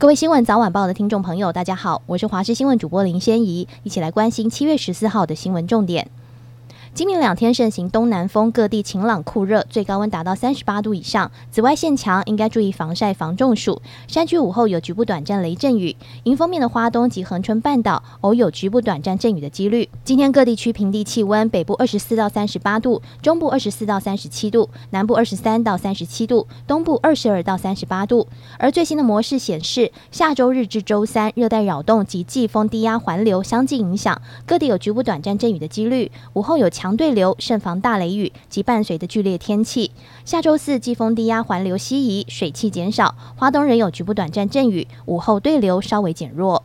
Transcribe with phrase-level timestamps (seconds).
[0.00, 6.08] 各位新闻早晚报的听众朋友，大家好，我是华视新闻主播林仙怡，一起来关心七月十四号的新闻重点。
[6.98, 13.80] 今明两天盛行东南风，各地晴朗酷热，最高温达到三十八度以上，紫外线强，应该注意防晒防中暑。
[14.08, 19.88] 山区午后有局部短暂雷阵雨，迎风面的花东及恒春半岛偶有局部短暂阵雨的几率。
[20.02, 28.26] 今天各地区平地气温，北部二十四到三十八度，中部二十四到三十七度，南部二十三到三十七度，东部二十二到三十八度。
[28.58, 36.10] 而最新的模式显示，下周日至周三，热带扰动及季风低压环流相继影响，各地有局部短暂阵雨的几率。
[36.32, 36.87] 午后有强。
[36.88, 39.90] 强对流，慎防大雷雨及伴随的剧烈天气。
[40.24, 46.64] 下周四，季风低压环流西移，水汽减少，华东仍有局部短暂阵雨，午后对流稍微减弱。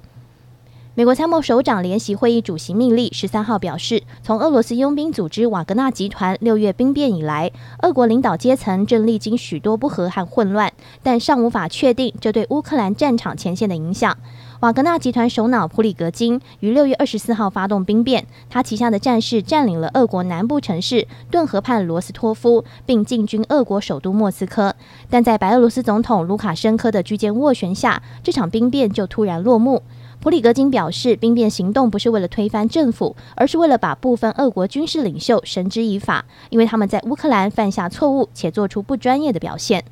[0.95, 7.51] 美国参谋首长联席会议主席命令十三号表示，从俄罗斯佣兵组织瓦格纳集团六月兵变以来，
[7.81, 14.17] 俄国领导阶层正历经许多不和和混乱，但尚无法确定这对乌克兰战场前线的影响。
[14.63, 24.73] 瓦格纳集团首脑普里格金于六月二十四号发动兵变，他旗下的战士占领了俄国南部城市顿河畔罗斯托夫，并进军俄国首都莫斯科。
[25.09, 29.83] 但在白俄罗斯总统卢卡申科的居间斡旋下，这场兵变就突然落幕。
[30.21, 39.83] 普里格金表示，兵变行动不是为了推翻政府，而是为了把部分俄国军事领袖绳之以法，因为他们在乌克兰犯下错误且做出不专业的表现。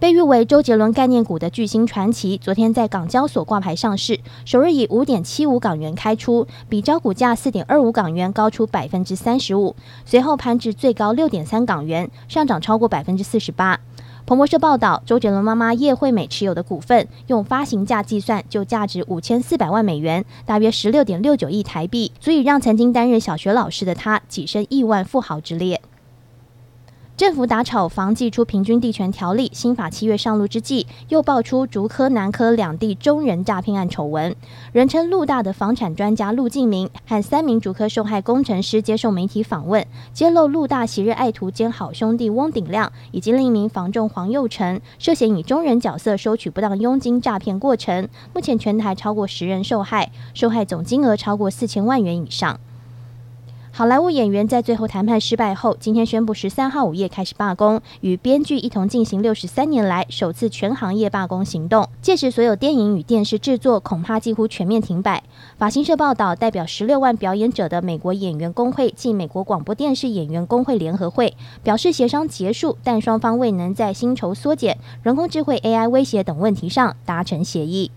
[0.00, 9.74] 被誉为周杰伦概念股的巨星传奇，昨天在港交所挂牌上市，首日以五点七五港元开出，比招股价四点二五港元高出百分之三十五。
[10.04, 13.80] 随后攀至最高六点三港元，上涨超过百分之四十八。
[14.24, 25.80] 彭博社报道，周杰伦妈妈叶惠美持有的股份，用发行价计算，就价值五千四百万美元，大约十六点六九亿台币，足以让曾经担任小学老师的她跻身亿万富豪之列。
[27.18, 34.36] 政府打炒房祭出平均地权条例新法七月上路之际，又爆出竹科、南科两地中人诈骗案丑闻。
[34.70, 48.08] 人称陆大的房产专家陆敬明和三名竹科受害工程师接受媒体访问，揭露陆大昔日爱徒兼好兄弟翁鼎亮以及另一名房仲黄佑成涉嫌以中人角色收取不当佣金诈骗过程。
[48.32, 52.60] 目前全台超过十人受害，受害总金额超过四千万元以上。
[53.78, 61.88] 好莱坞演员在最后谈判失败后，今天宣布十三号午夜开始罢工，与编剧一同进行六十三年来首次全行业罢工行动。
[62.02, 65.22] 届时，所有电影与电视制作恐怕几乎全面停摆。
[65.58, 77.92] 法新社报道，代表十六万表演者的美国演员工会暨美国广播电视演员工会联合会表示，协商结束，但双方未能在薪酬缩减、人工智慧 AI 威胁等问题上达成协议。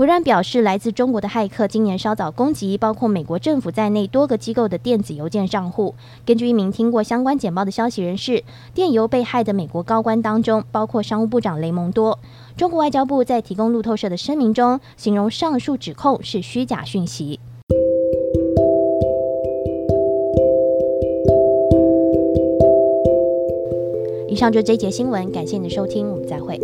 [0.00, 5.94] 微软表示，来自中国的骇客今年稍早攻击包括美国政府在内多个机构的电子邮件账户。
[6.24, 12.18] 根据一名听过相关简报的消息人士，电邮被害的美国高官当中包括商务部长雷蒙多。
[12.56, 17.38] 中国外交部在提供路透社的声明中，形容上述指控是虚假讯息。
[24.30, 26.58] 以上就这节新闻，感谢你的收听，我们再会。